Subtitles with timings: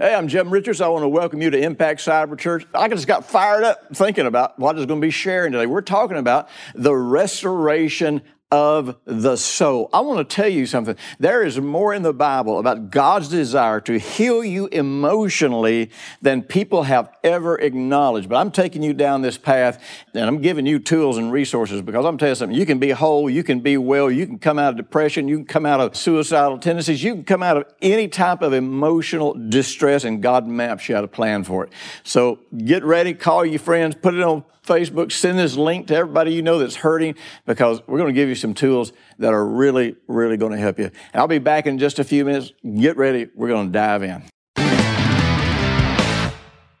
[0.00, 0.80] Hey, I'm Jim Richards.
[0.80, 2.64] I want to welcome you to Impact Cyber Church.
[2.72, 5.66] I just got fired up thinking about what I was going to be sharing today.
[5.66, 9.90] We're talking about the restoration of the soul.
[9.92, 10.96] I want to tell you something.
[11.18, 15.90] There is more in the Bible about God's desire to heal you emotionally
[16.22, 18.28] than people have ever acknowledged.
[18.28, 19.82] But I'm taking you down this path
[20.14, 22.58] and I'm giving you tools and resources because I'm telling you something.
[22.58, 25.36] You can be whole, you can be well, you can come out of depression, you
[25.38, 29.34] can come out of suicidal tendencies, you can come out of any type of emotional
[29.34, 31.72] distress, and God maps you out a plan for it.
[32.02, 36.32] So get ready, call your friends, put it on Facebook, send this link to everybody
[36.32, 37.14] you know that's hurting
[37.46, 40.78] because we're going to give you some tools that are really, really going to help
[40.78, 40.86] you.
[40.86, 42.52] And I'll be back in just a few minutes.
[42.78, 43.28] Get ready.
[43.34, 44.22] We're going to dive in.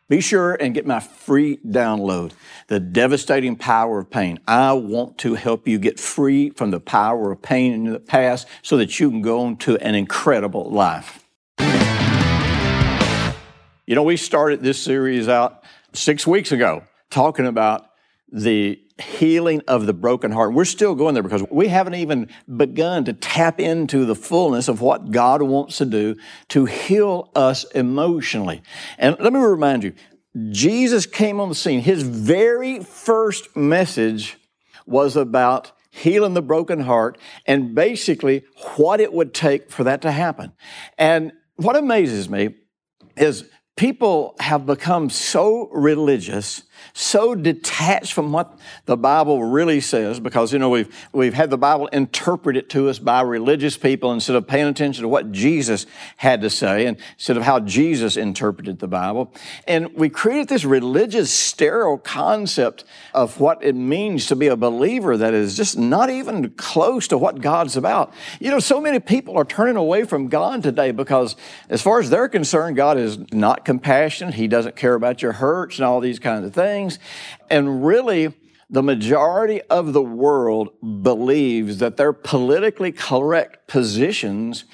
[0.08, 2.32] Be sure and get my free download,
[2.68, 4.38] The Devastating Power of Pain.
[4.48, 8.48] I want to help you get free from the power of pain in the past
[8.62, 11.26] so that you can go on to an incredible life.
[13.86, 17.90] You know, we started this series out six weeks ago talking about
[18.30, 20.52] the healing of the broken heart.
[20.52, 24.80] We're still going there because we haven't even begun to tap into the fullness of
[24.80, 26.16] what God wants to do
[26.48, 28.62] to heal us emotionally.
[28.98, 29.94] And let me remind you,
[30.50, 31.80] Jesus came on the scene.
[31.80, 34.36] His very first message
[34.86, 38.44] was about healing the broken heart and basically
[38.76, 40.52] what it would take for that to happen.
[40.96, 42.54] And what amazes me
[43.16, 43.44] is
[43.76, 50.58] people have become so religious so detached from what the Bible really says because, you
[50.58, 54.66] know, we've, we've had the Bible interpreted to us by religious people instead of paying
[54.66, 55.86] attention to what Jesus
[56.16, 59.32] had to say and instead of how Jesus interpreted the Bible.
[59.66, 65.16] And we created this religious, sterile concept of what it means to be a believer
[65.16, 68.12] that is just not even close to what God's about.
[68.40, 71.36] You know, so many people are turning away from God today because,
[71.68, 74.34] as far as they're concerned, God is not compassionate.
[74.34, 76.98] He doesn't care about your hurts and all these kinds of things things.
[77.50, 78.34] And really,
[78.70, 80.68] the majority of the world
[81.02, 84.64] believes that their politically correct positions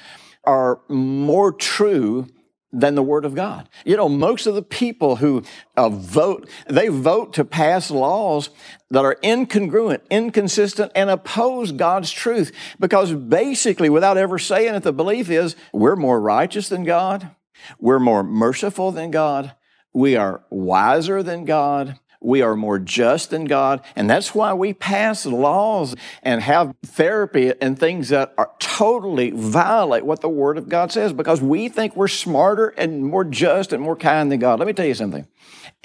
[0.44, 2.26] are more true
[2.72, 3.68] than the Word of God.
[3.84, 5.44] You know, most of the people who
[5.76, 8.50] uh, vote, they vote to pass laws
[8.90, 12.50] that are incongruent, inconsistent, and oppose God's truth
[12.80, 17.30] because basically, without ever saying it, the belief is we're more righteous than God,
[17.78, 19.54] we're more merciful than God,
[19.94, 21.98] we are wiser than God.
[22.20, 23.82] We are more just than God.
[23.94, 30.06] And that's why we pass laws and have therapy and things that are totally violate
[30.06, 33.82] what the Word of God says because we think we're smarter and more just and
[33.82, 34.58] more kind than God.
[34.58, 35.28] Let me tell you something.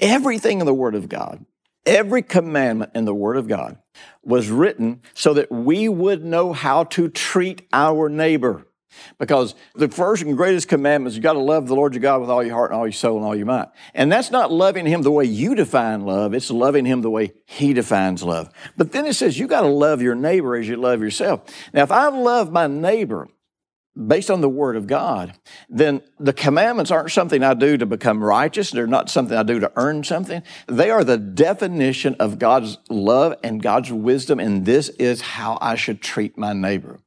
[0.00, 1.44] Everything in the Word of God,
[1.84, 3.76] every commandment in the Word of God
[4.24, 8.66] was written so that we would know how to treat our neighbor.
[9.18, 12.20] Because the first and greatest commandment is you got to love the Lord your God
[12.20, 13.68] with all your heart and all your soul and all your might.
[13.94, 17.32] And that's not loving Him the way you define love, it's loving Him the way
[17.46, 18.50] He defines love.
[18.76, 21.42] But then it says you got to love your neighbor as you love yourself.
[21.72, 23.28] Now, if I love my neighbor,
[24.06, 25.34] based on the Word of God,
[25.68, 28.70] then the commandments aren't something I do to become righteous.
[28.70, 30.42] They're not something I do to earn something.
[30.66, 35.74] They are the definition of God's love and God's wisdom, and this is how I
[35.74, 37.00] should treat my neighbor.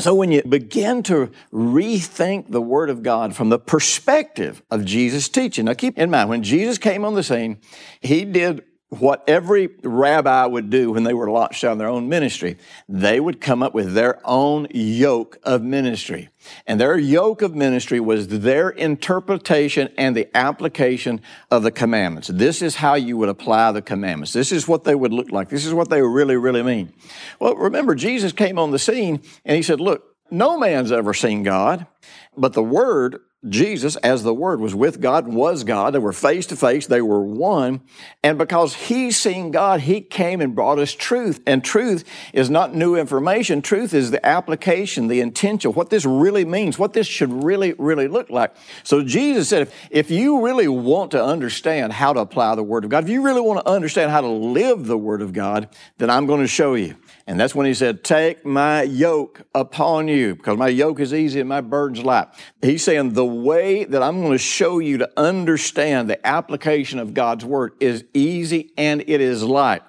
[0.00, 5.28] So when you begin to rethink the Word of God from the perspective of Jesus'
[5.28, 7.58] teaching, now keep in mind, when Jesus came on the scene,
[8.00, 8.64] he did
[8.98, 12.58] what every rabbi would do when they were launched on their own ministry.
[12.90, 16.28] They would come up with their own yoke of ministry.
[16.66, 22.28] And their yoke of ministry was their interpretation and the application of the commandments.
[22.28, 24.34] This is how you would apply the commandments.
[24.34, 25.48] This is what they would look like.
[25.48, 26.92] This is what they really, really mean.
[27.40, 31.44] Well, remember, Jesus came on the scene and he said, Look, no man's ever seen
[31.44, 31.86] God,
[32.36, 35.94] but the Word Jesus, as the Word, was with God and was God.
[35.94, 37.80] They were face to face, they were one.
[38.22, 41.40] And because He seen God, He came and brought us truth.
[41.44, 46.44] And truth is not new information, truth is the application, the intention, what this really
[46.44, 48.54] means, what this should really, really look like.
[48.84, 52.84] So Jesus said, if, if you really want to understand how to apply the Word
[52.84, 55.68] of God, if you really want to understand how to live the Word of God,
[55.98, 56.96] then I'm going to show you.
[57.26, 61.40] And that's when he said, Take my yoke upon you, because my yoke is easy
[61.40, 62.28] and my burden's light.
[62.60, 67.14] He's saying the way that I'm going to show you to understand the application of
[67.14, 69.82] God's word is easy and it is light.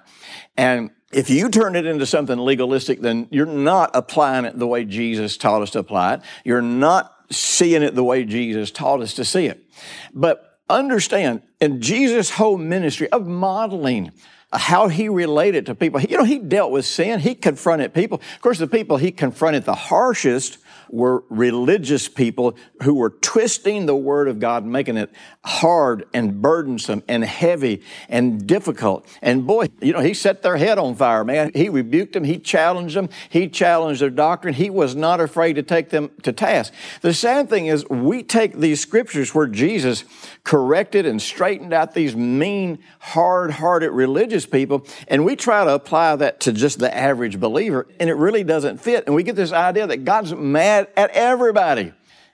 [0.56, 4.84] And if you turn it into something legalistic, then you're not applying it the way
[4.84, 6.20] Jesus taught us to apply it.
[6.44, 9.64] You're not seeing it the way Jesus taught us to see it.
[10.12, 14.12] But understand, in Jesus' whole ministry of modeling
[14.54, 17.20] how he related to people, you know, he dealt with sin.
[17.20, 18.20] He confronted people.
[18.34, 20.58] Of course, the people he confronted the harshest
[20.90, 25.10] were religious people who were twisting the Word of God, making it
[25.44, 29.06] hard and burdensome and heavy and difficult.
[29.22, 31.50] And boy, you know, he set their head on fire, man.
[31.54, 34.54] He rebuked them, he challenged them, he challenged their doctrine.
[34.54, 36.72] He was not afraid to take them to task.
[37.02, 40.04] The sad thing is, we take these scriptures where Jesus
[40.44, 46.16] corrected and straightened out these mean, hard hearted religious people, and we try to apply
[46.16, 49.04] that to just the average believer, and it really doesn't fit.
[49.06, 51.92] And we get this idea that God's mad at everybody.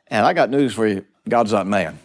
[0.09, 1.99] And I got news for you God's not man.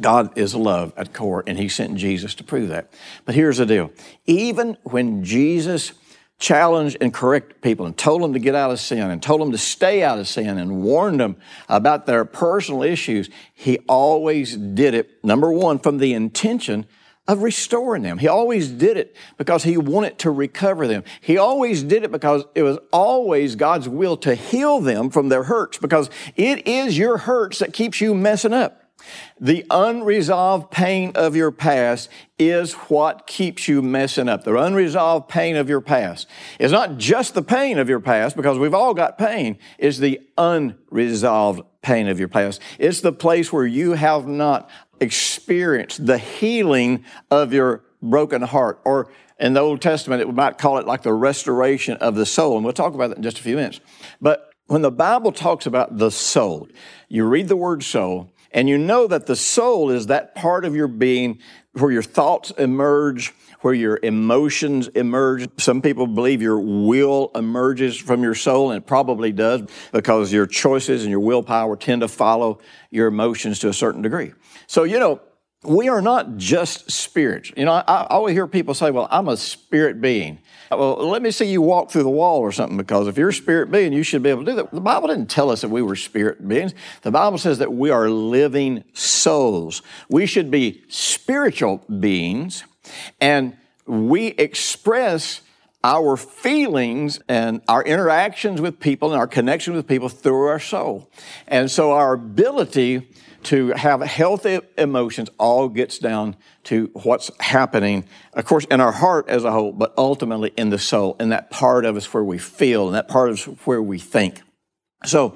[0.00, 2.92] God is love at core, and He sent Jesus to prove that.
[3.24, 3.90] But here's the deal
[4.26, 5.92] even when Jesus
[6.38, 9.50] challenged and corrected people and told them to get out of sin and told them
[9.50, 11.36] to stay out of sin and warned them
[11.68, 16.86] about their personal issues, He always did it, number one, from the intention
[17.28, 18.18] of restoring them.
[18.18, 21.04] He always did it because he wanted to recover them.
[21.20, 25.44] He always did it because it was always God's will to heal them from their
[25.44, 28.82] hurts because it is your hurts that keeps you messing up.
[29.40, 32.08] The unresolved pain of your past
[32.38, 34.42] is what keeps you messing up.
[34.42, 36.26] The unresolved pain of your past
[36.58, 40.20] is not just the pain of your past, because we've all got pain, it's the
[40.36, 42.60] unresolved pain of your past.
[42.78, 44.68] It's the place where you have not
[45.00, 48.78] experienced the healing of your broken heart.
[48.84, 52.56] Or in the Old Testament, it might call it like the restoration of the soul.
[52.56, 53.80] And we'll talk about that in just a few minutes.
[54.20, 56.68] But when the Bible talks about the soul,
[57.08, 60.76] you read the word soul, and you know that the soul is that part of
[60.76, 61.38] your being
[61.80, 65.48] where your thoughts emerge, where your emotions emerge.
[65.58, 70.46] Some people believe your will emerges from your soul, and it probably does because your
[70.46, 72.60] choices and your willpower tend to follow
[72.90, 74.32] your emotions to a certain degree.
[74.66, 75.20] So, you know,
[75.64, 77.50] we are not just spirits.
[77.56, 80.38] You know, I, I always hear people say, well, I'm a spirit being.
[80.70, 83.30] Uh, well, let me see you walk through the wall or something, because if you're
[83.30, 84.70] a spirit being, you should be able to do that.
[84.70, 86.74] The Bible didn't tell us that we were spirit beings.
[87.02, 89.82] The Bible says that we are living souls.
[90.08, 92.64] We should be spiritual beings,
[93.20, 93.56] and
[93.86, 95.40] we express
[95.84, 101.08] our feelings and our interactions with people and our connection with people through our soul.
[101.46, 103.08] And so our ability
[103.48, 108.04] to have healthy emotions all gets down to what's happening,
[108.34, 111.50] of course, in our heart as a whole, but ultimately in the soul, in that
[111.50, 114.42] part of us where we feel, and that part of us where we think.
[115.06, 115.34] So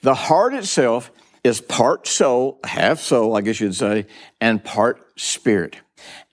[0.00, 1.10] the heart itself
[1.44, 4.06] is part soul, half soul, I guess you'd say,
[4.40, 5.76] and part spirit.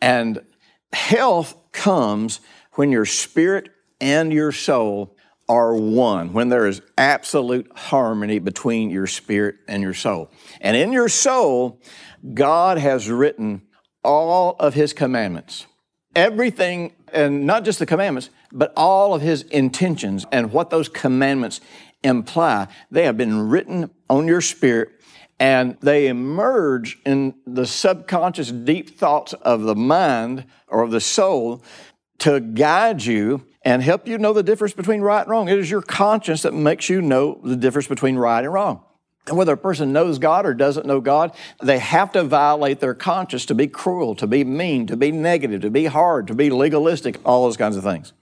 [0.02, 0.40] And
[0.94, 2.40] health comes
[2.76, 3.68] when your spirit
[4.00, 5.17] and your soul
[5.50, 10.30] are one, when there is absolute harmony between your spirit and your soul.
[10.60, 11.82] And in your soul,
[12.34, 13.62] God has written
[14.04, 15.66] all of His commandments.
[16.16, 21.62] Everything, and not just the commandments, but all of His intentions and what those commandments
[22.04, 22.68] imply.
[22.92, 24.90] They have been written on your spirit
[25.40, 31.64] and they emerge in the subconscious deep thoughts of the mind or of the soul
[32.20, 35.50] to guide you and help you know the difference between right and wrong.
[35.50, 38.82] It is your conscience that makes you know the difference between right and wrong.
[39.28, 42.94] And whether a person knows God or doesn't know God, they have to violate their
[42.94, 46.50] conscience to be cruel, to be mean, to be negative, to be hard, to be
[46.50, 48.14] legalistic, all those kinds of things.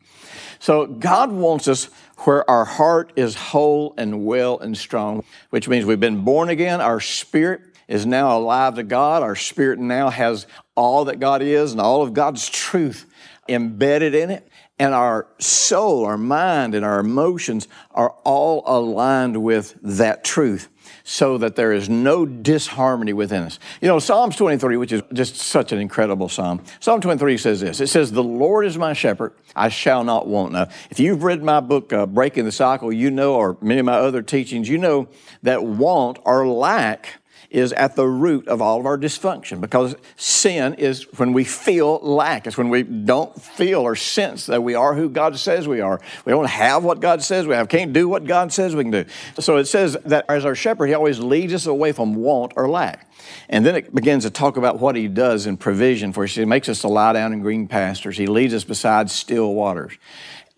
[0.58, 1.90] So God wants us
[2.24, 6.82] where our heart is whole and well and strong, which means we've been born again.
[6.82, 9.22] Our spirit is now alive to God.
[9.22, 13.06] Our spirit now has all that God is and all of God's truth
[13.48, 19.76] embedded in it and our soul, our mind, and our emotions are all aligned with
[19.82, 20.70] that truth
[21.04, 23.60] so that there is no disharmony within us.
[23.82, 27.80] You know, Psalms 23, which is just such an incredible psalm, Psalm 23 says this
[27.80, 30.54] It says, The Lord is my shepherd, I shall not want.
[30.54, 33.86] Now, if you've read my book, uh, Breaking the Cycle, you know, or many of
[33.86, 35.08] my other teachings, you know
[35.44, 37.22] that want or lack
[37.56, 42.00] is at the root of all of our dysfunction because sin is when we feel
[42.00, 42.46] lack.
[42.46, 46.02] It's when we don't feel or sense that we are who God says we are.
[46.26, 48.92] We don't have what God says we have, can't do what God says we can
[48.92, 49.06] do.
[49.40, 52.70] So it says that as our shepherd, He always leads us away from want or
[52.70, 53.10] lack.
[53.48, 56.36] And then it begins to talk about what He does in provision for us.
[56.36, 59.98] He makes us to lie down in green pastures, He leads us beside still waters.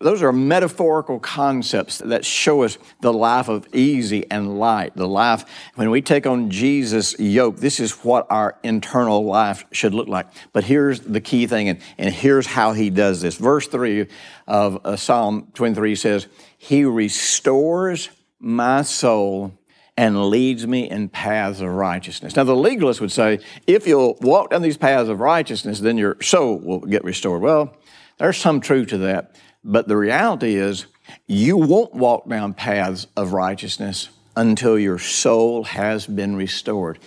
[0.00, 4.94] Those are metaphorical concepts that show us the life of easy and light.
[4.94, 9.94] The life, when we take on Jesus' yoke, this is what our internal life should
[9.94, 10.28] look like.
[10.52, 13.34] But here's the key thing, and, and here's how he does this.
[13.34, 14.06] Verse 3
[14.46, 19.58] of uh, Psalm 23 says, He restores my soul
[19.96, 22.36] and leads me in paths of righteousness.
[22.36, 26.16] Now, the legalist would say, if you'll walk down these paths of righteousness, then your
[26.22, 27.42] soul will get restored.
[27.42, 27.76] Well,
[28.18, 29.34] there's some truth to that.
[29.64, 30.86] But the reality is,
[31.26, 36.98] you won't walk down paths of righteousness until your soul has been restored.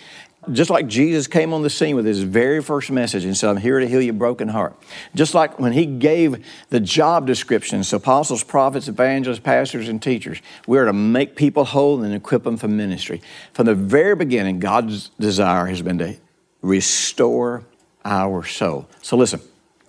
[0.50, 3.56] Just like Jesus came on the scene with his very first message and said, I'm
[3.58, 4.76] here to heal your broken heart.
[5.14, 10.78] Just like when he gave the job descriptions apostles, prophets, evangelists, pastors, and teachers, we
[10.78, 13.22] are to make people whole and equip them for ministry.
[13.52, 16.16] From the very beginning, God's desire has been to
[16.60, 17.62] restore
[18.04, 18.88] our soul.
[19.00, 19.40] So listen,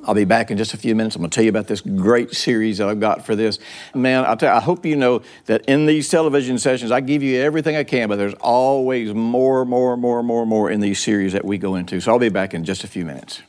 [0.05, 1.15] I'll be back in just a few minutes.
[1.15, 3.57] I'm going to tell you about this great series that I've got for this.
[3.95, 7.39] Man, tell you, I hope you know that in these television sessions, I give you
[7.39, 11.45] everything I can, but there's always more, more, more, more, more in these series that
[11.45, 12.01] we go into.
[12.01, 13.41] So I'll be back in just a few minutes.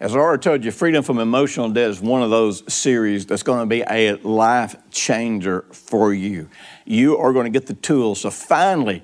[0.00, 3.42] As I already told you, Freedom from Emotional Debt is one of those series that's
[3.42, 6.48] going to be a life changer for you.
[6.84, 9.02] You are going to get the tools to finally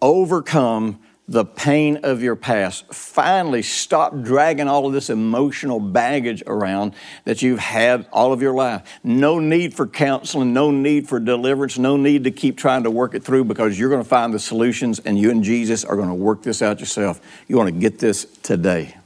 [0.00, 2.92] overcome the pain of your past.
[2.92, 6.92] Finally, stop dragging all of this emotional baggage around
[7.24, 8.82] that you've had all of your life.
[9.04, 13.14] No need for counseling, no need for deliverance, no need to keep trying to work
[13.14, 16.08] it through because you're going to find the solutions and you and Jesus are going
[16.08, 17.20] to work this out yourself.
[17.46, 18.96] You want to get this today.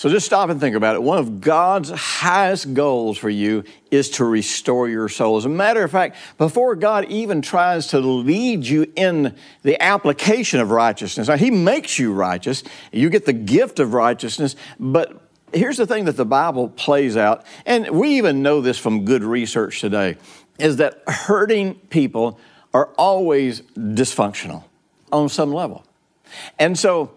[0.00, 1.02] So just stop and think about it.
[1.02, 5.36] One of God's highest goals for you is to restore your soul.
[5.36, 10.58] As a matter of fact, before God even tries to lead you in the application
[10.60, 15.20] of righteousness, now He makes you righteous, you get the gift of righteousness, but
[15.52, 19.22] here's the thing that the Bible plays out, and we even know this from good
[19.22, 20.16] research today,
[20.58, 22.40] is that hurting people
[22.72, 24.64] are always dysfunctional
[25.12, 25.84] on some level.
[26.58, 27.10] And so,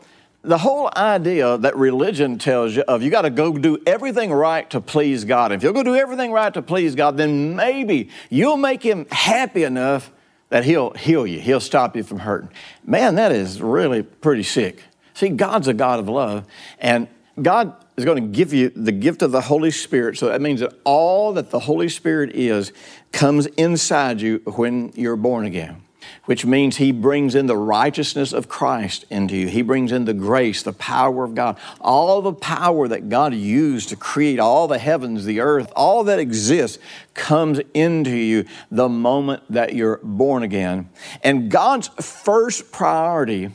[0.43, 4.69] the whole idea that religion tells you of you got to go do everything right
[4.71, 5.53] to please God.
[5.53, 9.63] If you'll go do everything right to please God, then maybe you'll make Him happy
[9.63, 10.11] enough
[10.49, 11.39] that He'll heal you.
[11.39, 12.49] He'll stop you from hurting.
[12.85, 14.83] Man, that is really pretty sick.
[15.13, 16.45] See, God's a God of love,
[16.79, 17.07] and
[17.41, 20.17] God is going to give you the gift of the Holy Spirit.
[20.17, 22.73] So that means that all that the Holy Spirit is
[23.11, 25.82] comes inside you when you're born again
[26.25, 29.47] which means He brings in the righteousness of Christ into you.
[29.47, 33.89] He brings in the grace, the power of God, all the power that God used
[33.89, 36.79] to create all the heavens, the earth, all that exists
[37.13, 40.89] comes into you the moment that you're born again.
[41.23, 43.49] And God's first priority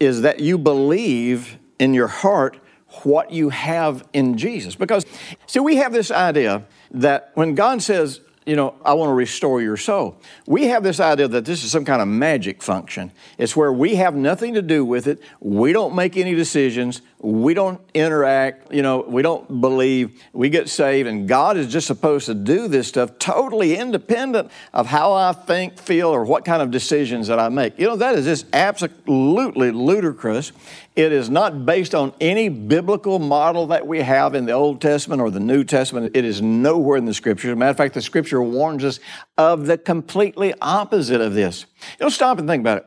[0.00, 2.58] is that you believe in your heart
[3.04, 4.74] what you have in Jesus.
[4.74, 5.06] Because,
[5.46, 9.62] see, we have this idea that when God says, you know, I want to restore
[9.62, 10.16] your soul.
[10.46, 13.12] We have this idea that this is some kind of magic function.
[13.38, 15.22] It's where we have nothing to do with it.
[15.40, 17.02] We don't make any decisions.
[17.20, 18.72] We don't interact.
[18.72, 20.20] You know, we don't believe.
[20.32, 24.86] We get saved, and God is just supposed to do this stuff totally independent of
[24.86, 27.78] how I think, feel, or what kind of decisions that I make.
[27.78, 30.52] You know, that is just absolutely ludicrous.
[30.94, 35.22] It is not based on any biblical model that we have in the Old Testament
[35.22, 36.14] or the New Testament.
[36.14, 37.56] It is nowhere in the Scripture.
[37.56, 39.00] Matter of fact, the Scripture warns us
[39.38, 41.64] of the completely opposite of this.
[41.98, 42.86] You know, stop and think about it.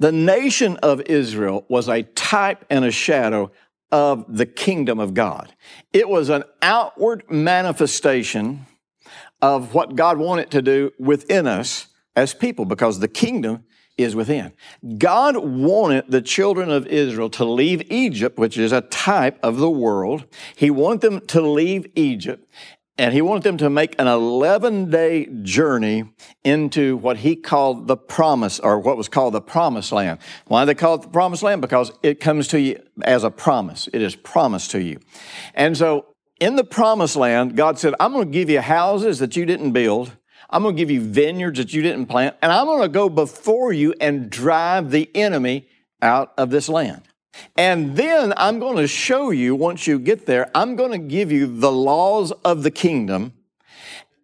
[0.00, 3.52] The nation of Israel was a type and a shadow
[3.92, 5.54] of the kingdom of God.
[5.92, 8.66] It was an outward manifestation
[9.40, 13.64] of what God wanted to do within us as people because the kingdom
[13.96, 14.52] is within.
[14.98, 19.70] God wanted the children of Israel to leave Egypt, which is a type of the
[19.70, 20.24] world.
[20.56, 22.46] He wanted them to leave Egypt
[22.96, 26.04] and he wanted them to make an 11 day journey
[26.44, 30.20] into what he called the promise, or what was called the promised land.
[30.46, 31.60] Why they call it the promised land?
[31.60, 33.88] Because it comes to you as a promise.
[33.92, 35.00] It is promised to you.
[35.54, 36.06] And so
[36.40, 39.72] in the promised land, God said, I'm going to give you houses that you didn't
[39.72, 40.12] build.
[40.50, 43.08] I'm going to give you vineyards that you didn't plant, and I'm going to go
[43.08, 45.68] before you and drive the enemy
[46.02, 47.02] out of this land.
[47.56, 51.32] And then I'm going to show you, once you get there, I'm going to give
[51.32, 53.32] you the laws of the kingdom.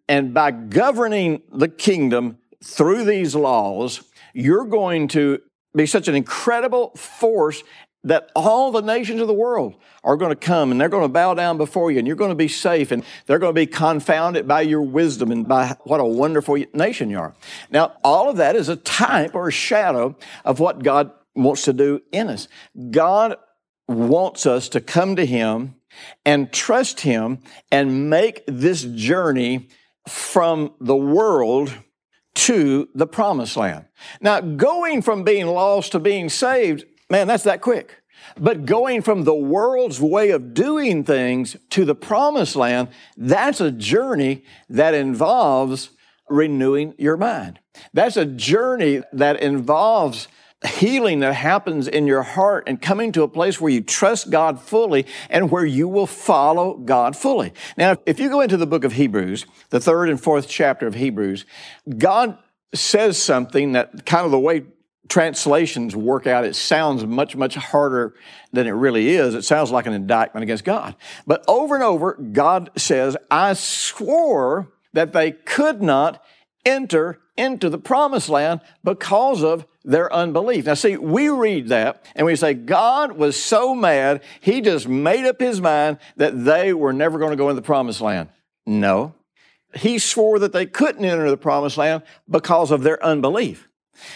[0.07, 5.41] And by governing the kingdom through these laws, you're going to
[5.75, 7.63] be such an incredible force
[8.03, 11.09] that all the nations of the world are going to come and they're going to
[11.09, 13.67] bow down before you and you're going to be safe and they're going to be
[13.67, 17.35] confounded by your wisdom and by what a wonderful nation you are.
[17.69, 21.73] Now, all of that is a type or a shadow of what God wants to
[21.73, 22.47] do in us.
[22.89, 23.35] God
[23.87, 25.75] wants us to come to Him
[26.25, 27.39] and trust Him
[27.71, 29.67] and make this journey
[30.07, 31.71] from the world
[32.33, 33.85] to the promised land.
[34.19, 38.01] Now, going from being lost to being saved, man, that's that quick.
[38.37, 43.71] But going from the world's way of doing things to the promised land, that's a
[43.71, 45.89] journey that involves
[46.29, 47.59] renewing your mind.
[47.93, 50.27] That's a journey that involves
[50.65, 54.61] healing that happens in your heart and coming to a place where you trust God
[54.61, 57.51] fully and where you will follow God fully.
[57.77, 60.93] Now, if you go into the book of Hebrews, the third and fourth chapter of
[60.95, 61.45] Hebrews,
[61.97, 62.37] God
[62.73, 64.63] says something that kind of the way
[65.11, 68.15] translations work out, it sounds much, much harder
[68.53, 69.35] than it really is.
[69.35, 70.95] It sounds like an indictment against God.
[71.27, 76.23] But over and over, God says, I swore that they could not
[76.65, 80.65] enter into the promised land because of their unbelief.
[80.65, 85.25] Now, see, we read that and we say, God was so mad, he just made
[85.25, 88.29] up his mind that they were never going to go into the promised land.
[88.65, 89.13] No.
[89.75, 93.67] He swore that they couldn't enter the promised land because of their unbelief.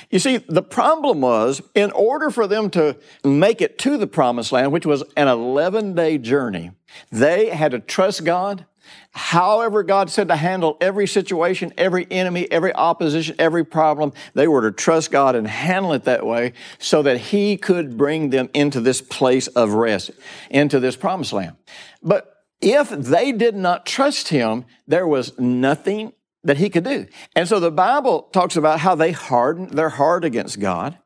[0.09, 4.51] You see, the problem was in order for them to make it to the promised
[4.51, 6.71] land, which was an 11 day journey,
[7.11, 8.65] they had to trust God
[9.11, 14.61] However, God said to handle every situation, every enemy, every opposition, every problem, they were
[14.61, 18.81] to trust God and handle it that way so that He could bring them into
[18.81, 20.11] this place of rest,
[20.49, 21.55] into this promised land.
[22.03, 26.13] But if they did not trust Him, there was nothing
[26.45, 27.07] that He could do.
[27.35, 30.97] And so the Bible talks about how they hardened their heart against God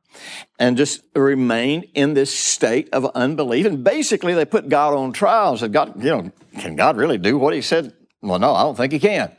[0.59, 3.65] and just remained in this state of unbelief.
[3.65, 5.51] And basically, they put God on trial.
[5.51, 7.93] and Said, God, you know, can God really do what He said?
[8.21, 9.31] Well, no, I don't think He can.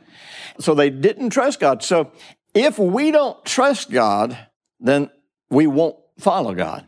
[0.58, 1.82] So they didn't trust God.
[1.82, 2.12] So
[2.54, 4.36] if we don't trust God,
[4.80, 5.10] then
[5.50, 6.86] we won't follow God.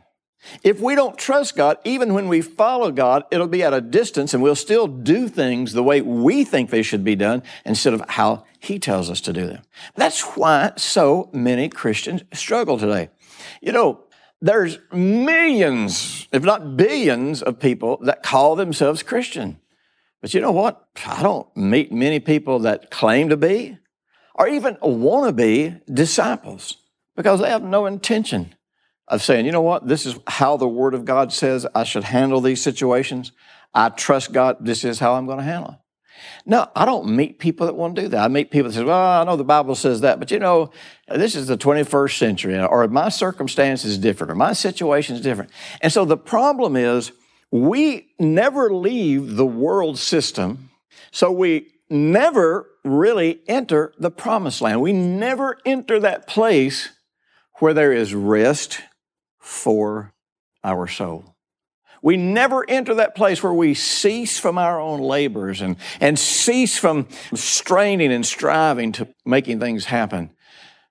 [0.63, 4.33] If we don't trust God, even when we follow God, it'll be at a distance
[4.33, 8.03] and we'll still do things the way we think they should be done instead of
[8.09, 9.61] how He tells us to do them.
[9.95, 13.09] That's why so many Christians struggle today.
[13.61, 14.05] You know,
[14.39, 19.59] there's millions, if not billions, of people that call themselves Christian.
[20.21, 20.87] But you know what?
[21.05, 23.77] I don't meet many people that claim to be
[24.35, 26.77] or even want to be disciples
[27.17, 28.55] because they have no intention
[29.09, 32.05] of saying, you know what, this is how the Word of God says I should
[32.05, 33.33] handle these situations.
[33.73, 35.82] I trust God, this is how I'm going to handle it.
[36.45, 38.23] No, I don't meet people that want to do that.
[38.23, 40.71] I meet people that say, well, I know the Bible says that, but you know,
[41.07, 45.51] this is the 21st century, or my circumstance is different, or my situation is different.
[45.81, 47.11] And so the problem is
[47.51, 50.69] we never leave the world system,
[51.11, 54.81] so we never really enter the promised land.
[54.81, 56.89] We never enter that place
[57.59, 58.81] where there is rest
[59.39, 60.13] for
[60.63, 61.32] our soul.
[62.03, 66.77] We never enter that place where we cease from our own labors and, and cease
[66.77, 70.31] from straining and striving to making things happen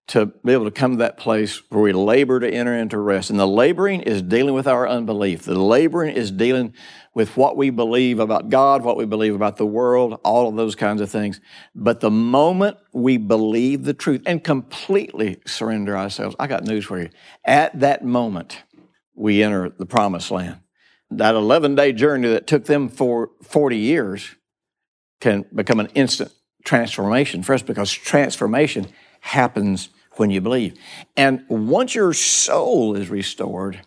[0.08, 3.28] to be able to come to that place where we labor to enter into rest.
[3.28, 5.42] And the laboring is dealing with our unbelief.
[5.42, 6.74] The laboring is dealing
[7.14, 10.74] with what we believe about God, what we believe about the world, all of those
[10.74, 11.42] kinds of things.
[11.74, 16.98] But the moment we believe the truth and completely surrender ourselves, I got news for
[16.98, 17.10] you.
[17.44, 18.62] At that moment,
[19.14, 20.58] we enter the promised land
[21.18, 24.34] that 11 day journey that took them for 40 years
[25.20, 26.32] can become an instant
[26.64, 28.86] transformation for us because transformation
[29.20, 30.74] happens when you believe.
[31.16, 33.80] And once your soul is restored,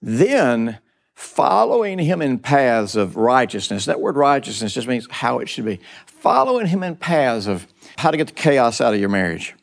[0.00, 0.78] then
[1.14, 5.80] following him in paths of righteousness, that word righteousness just means how it should be.
[6.06, 7.66] Following him in paths of
[7.96, 9.54] how to get the chaos out of your marriage.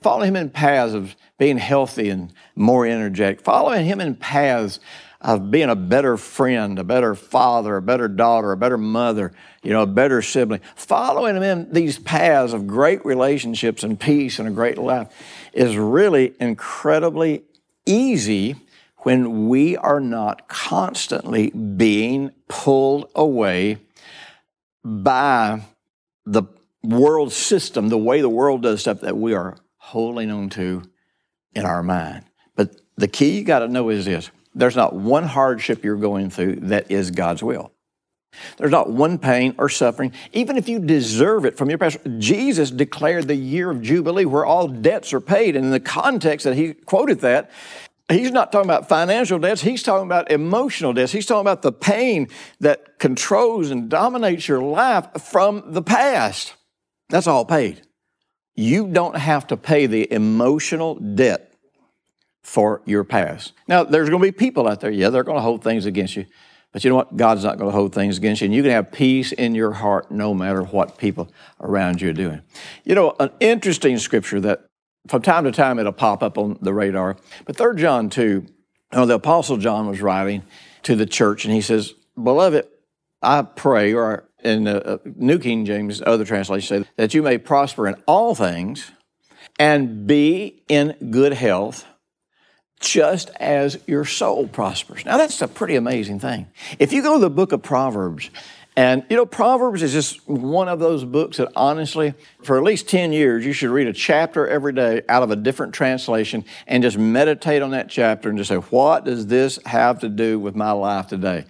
[0.00, 3.40] Following him in paths of being healthy and more energetic.
[3.40, 4.80] Following him in paths
[5.20, 9.72] of being a better friend, a better father, a better daughter, a better mother, you
[9.72, 10.60] know, a better sibling.
[10.76, 15.08] Following them in these paths of great relationships and peace and a great life
[15.52, 17.42] is really incredibly
[17.84, 18.54] easy
[18.98, 23.78] when we are not constantly being pulled away
[24.84, 25.62] by
[26.24, 26.44] the
[26.82, 30.82] world system, the way the world does stuff that we are holding on to
[31.54, 32.24] in our mind.
[32.54, 36.30] But the key you got to know is this there's not one hardship you're going
[36.30, 37.72] through that is God's will.
[38.56, 41.98] There's not one pain or suffering, even if you deserve it from your past.
[42.18, 45.56] Jesus declared the year of Jubilee where all debts are paid.
[45.56, 47.50] And in the context that he quoted that,
[48.08, 51.12] he's not talking about financial debts, he's talking about emotional debts.
[51.12, 52.28] He's talking about the pain
[52.60, 56.54] that controls and dominates your life from the past.
[57.08, 57.82] That's all paid.
[58.54, 61.47] You don't have to pay the emotional debt
[62.42, 63.52] for your past.
[63.66, 66.16] Now, there's going to be people out there, yeah, they're going to hold things against
[66.16, 66.26] you.
[66.72, 67.16] But you know what?
[67.16, 68.46] God's not going to hold things against you.
[68.46, 72.14] And you can have peace in your heart no matter what people around you are
[72.14, 72.42] doing.
[72.84, 74.66] You know, an interesting scripture that
[75.06, 77.16] from time to time it'll pop up on the radar.
[77.46, 78.46] But 3 John 2, you
[78.92, 80.42] know, the Apostle John was writing
[80.82, 82.66] to the church and he says, Beloved,
[83.22, 87.38] I pray, or in the uh, New King James, other translations say, that you may
[87.38, 88.92] prosper in all things
[89.58, 91.84] and be in good health
[92.80, 95.04] just as your soul prospers.
[95.04, 96.46] Now, that's a pretty amazing thing.
[96.78, 98.30] If you go to the book of Proverbs,
[98.78, 102.14] and you know, Proverbs is just one of those books that honestly,
[102.44, 105.36] for at least 10 years, you should read a chapter every day out of a
[105.36, 109.98] different translation and just meditate on that chapter and just say, what does this have
[110.00, 111.44] to do with my life today?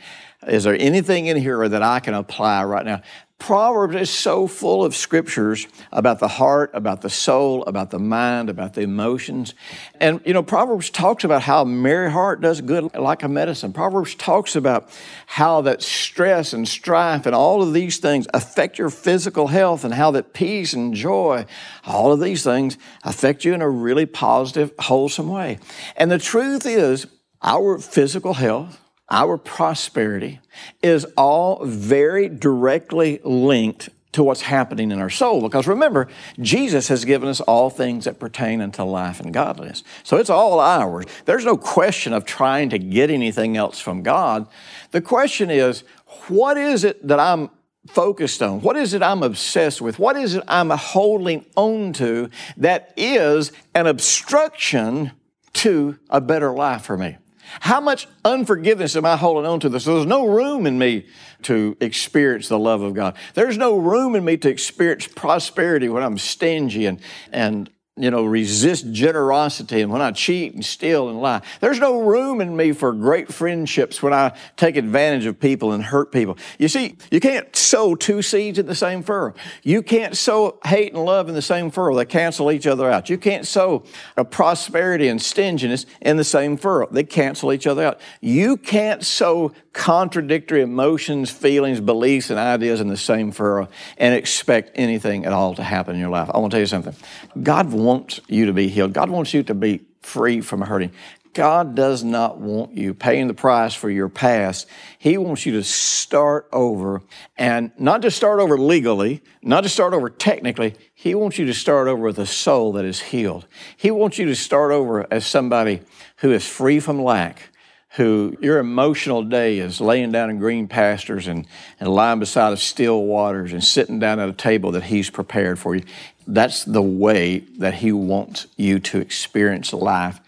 [0.46, 3.02] Is there anything in here that I can apply right now?
[3.38, 8.50] Proverbs is so full of scriptures about the heart, about the soul, about the mind,
[8.50, 9.54] about the emotions.
[10.00, 13.72] And, you know, Proverbs talks about how a merry heart does good like a medicine.
[13.72, 14.90] Proverbs talks about
[15.26, 19.94] how that stress and strife and all of these things affect your physical health and
[19.94, 21.46] how that peace and joy,
[21.84, 25.58] all of these things affect you in a really positive, wholesome way.
[25.96, 27.06] And the truth is,
[27.40, 30.40] our physical health, our prosperity
[30.82, 35.42] is all very directly linked to what's happening in our soul.
[35.42, 36.08] Because remember,
[36.40, 39.84] Jesus has given us all things that pertain unto life and godliness.
[40.02, 41.04] So it's all ours.
[41.24, 44.46] There's no question of trying to get anything else from God.
[44.90, 45.84] The question is,
[46.28, 47.50] what is it that I'm
[47.86, 48.60] focused on?
[48.60, 49.98] What is it I'm obsessed with?
[49.98, 55.12] What is it I'm holding on to that is an obstruction
[55.54, 57.18] to a better life for me?
[57.60, 59.68] How much unforgiveness am I holding on to?
[59.68, 59.84] This?
[59.84, 61.06] There's no room in me
[61.42, 63.16] to experience the love of God.
[63.34, 67.00] There's no room in me to experience prosperity when I'm stingy and,
[67.32, 71.42] and you know, resist generosity and when I cheat and steal and lie.
[71.60, 75.82] There's no room in me for great friendships when I take advantage of people and
[75.82, 76.38] hurt people.
[76.58, 79.34] You see, you can't sow two seeds in the same furrow.
[79.62, 81.94] You can't sow hate and love in the same furrow.
[81.94, 83.10] They cancel each other out.
[83.10, 83.84] You can't sow
[84.30, 86.88] prosperity and stinginess in the same furrow.
[86.90, 88.00] They cancel each other out.
[88.20, 94.72] You can't sow contradictory emotions, feelings, beliefs, and ideas in the same furrow and expect
[94.74, 96.28] anything at all to happen in your life.
[96.34, 96.96] I want to tell you something.
[97.40, 98.92] God wants you to be healed.
[98.92, 100.90] God wants you to be free from hurting.
[101.32, 104.66] God does not want you paying the price for your past.
[104.98, 107.00] He wants you to start over
[107.36, 110.74] and not to start over legally, not to start over technically.
[110.92, 113.46] He wants you to start over with a soul that is healed.
[113.76, 115.82] He wants you to start over as somebody
[116.16, 117.50] who is free from lack,
[117.98, 121.46] who your emotional day is laying down in green pastures and,
[121.80, 125.58] and lying beside of still waters and sitting down at a table that He's prepared
[125.58, 125.82] for you.
[126.24, 130.20] That's the way that He wants you to experience life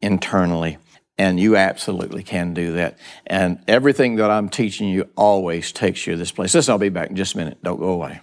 [0.00, 0.78] internally.
[1.16, 2.98] And you absolutely can do that.
[3.24, 6.54] And everything that I'm teaching you always takes you to this place.
[6.54, 7.62] Listen, I'll be back in just a minute.
[7.62, 8.20] Don't go away.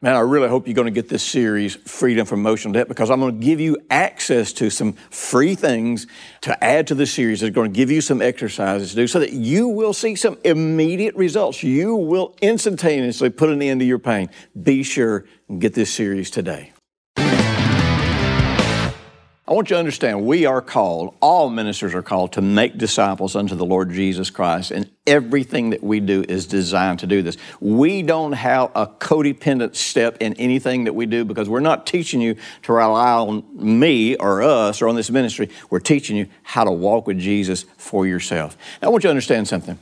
[0.00, 3.10] Man, I really hope you're going to get this series, Freedom from Emotional Debt, because
[3.10, 6.06] I'm going to give you access to some free things
[6.42, 7.42] to add to the series.
[7.42, 10.38] It's going to give you some exercises to do so that you will see some
[10.44, 11.64] immediate results.
[11.64, 14.30] You will instantaneously put an end to your pain.
[14.62, 16.72] Be sure and get this series today.
[19.48, 23.34] I want you to understand we are called, all ministers are called to make disciples
[23.34, 27.38] unto the Lord Jesus Christ, and everything that we do is designed to do this.
[27.58, 32.20] We don't have a codependent step in anything that we do because we're not teaching
[32.20, 35.48] you to rely on me or us or on this ministry.
[35.70, 38.54] We're teaching you how to walk with Jesus for yourself.
[38.82, 39.78] Now, I want you to understand something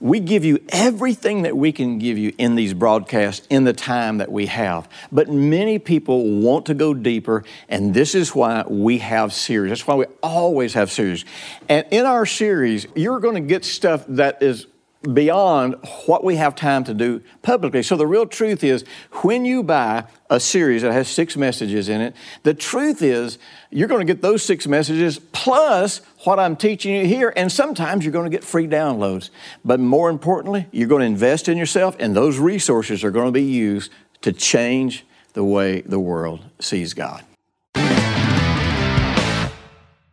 [0.00, 4.18] we give you everything that we can give you in these broadcasts in the time
[4.18, 4.88] that we have.
[5.12, 9.70] But many people want to go deeper, and this is why we have series.
[9.70, 11.26] That's why we always have series.
[11.68, 14.66] And in our series, you're going to get stuff that is
[15.02, 17.82] beyond what we have time to do publicly.
[17.82, 18.84] So the real truth is
[19.22, 23.38] when you buy a series that has six messages in it, the truth is
[23.70, 28.04] you're going to get those six messages plus what I'm teaching you here, and sometimes
[28.04, 29.30] you're going to get free downloads.
[29.64, 33.32] But more importantly, you're going to invest in yourself, and those resources are going to
[33.32, 37.24] be used to change the way the world sees God.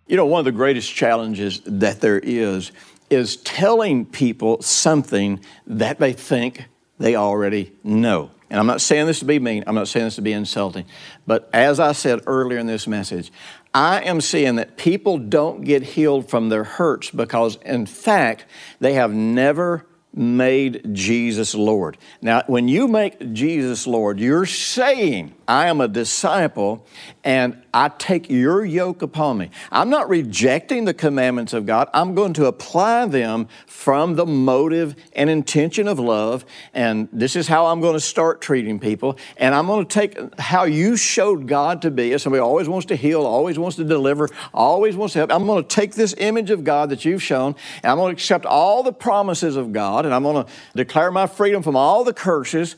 [0.10, 2.72] You know, one of the greatest challenges that there is
[3.10, 6.66] is telling people something that they think
[7.00, 8.32] they already know.
[8.50, 10.86] And I'm not saying this to be mean, I'm not saying this to be insulting,
[11.26, 13.32] but as I said earlier in this message,
[13.74, 18.46] I am seeing that people don't get healed from their hurts because, in fact,
[18.80, 21.98] they have never made Jesus Lord.
[22.22, 26.86] Now, when you make Jesus Lord, you're saying I am a disciple
[27.24, 29.50] and I take your yoke upon me.
[29.72, 31.90] I'm not rejecting the commandments of God.
[31.94, 36.46] I'm going to apply them from the motive and intention of love.
[36.74, 39.18] And this is how I'm going to start treating people.
[39.38, 42.18] And I'm going to take how you showed God to be.
[42.18, 45.32] Somebody always wants to heal, always wants to deliver, always wants to help.
[45.32, 48.20] I'm going to take this image of God that you've shown, and I'm going to
[48.20, 52.04] accept all the promises of God, and I'm going to declare my freedom from all
[52.04, 52.76] the curses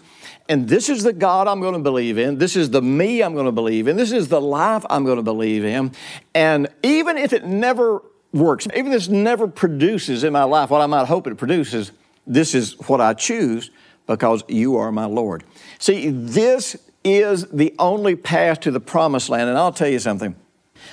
[0.49, 2.39] and this is the God I'm going to believe in.
[2.39, 3.95] This is the me I'm going to believe in.
[3.95, 5.91] This is the life I'm going to believe in.
[6.33, 8.01] And even if it never
[8.33, 11.91] works, even if this never produces in my life what I might hope it produces,
[12.25, 13.69] this is what I choose
[14.07, 15.43] because you are my Lord.
[15.77, 19.49] See, this is the only path to the promised land.
[19.49, 20.35] And I'll tell you something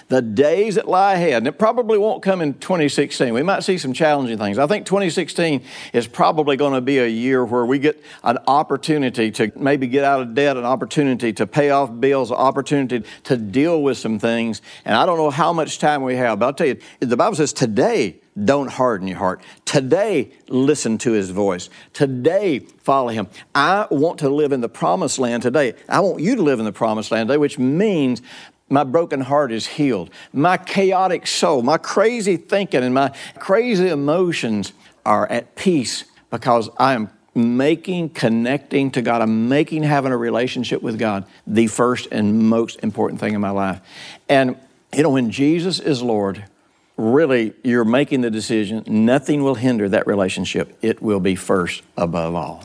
[0.08, 3.32] the days that lie ahead, and it probably won't come in 2016.
[3.32, 4.58] We might see some challenging things.
[4.58, 9.30] I think 2016 is probably going to be a year where we get an opportunity
[9.32, 13.36] to maybe get out of debt, an opportunity to pay off bills, an opportunity to
[13.36, 14.62] deal with some things.
[14.84, 17.36] And I don't know how much time we have, but I'll tell you, the Bible
[17.36, 19.40] says today, don't harden your heart.
[19.64, 21.70] Today, listen to his voice.
[21.94, 23.28] Today, follow him.
[23.54, 25.74] I want to live in the promised land today.
[25.88, 28.20] I want you to live in the promised land today, which means
[28.68, 30.10] my broken heart is healed.
[30.32, 34.72] My chaotic soul, my crazy thinking, and my crazy emotions
[35.04, 39.22] are at peace because I am making connecting to God.
[39.22, 43.50] I'm making having a relationship with God the first and most important thing in my
[43.50, 43.80] life.
[44.28, 44.56] And,
[44.94, 46.44] you know, when Jesus is Lord,
[46.96, 50.76] really you're making the decision, nothing will hinder that relationship.
[50.80, 52.64] It will be first above all.